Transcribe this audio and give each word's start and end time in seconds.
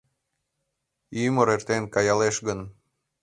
Умыр 1.25 1.47
эртен 1.55 1.83
каялеш 1.93 2.35
гын 2.47 2.59